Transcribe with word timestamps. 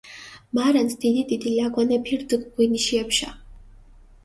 მარანს 0.59 0.95
დიდი-დიდი 1.03 1.53
ლაგვანეფი 1.59 2.15
რდჷ 2.23 2.41
ღვინიში 2.49 2.93
ეფშა. 3.03 3.29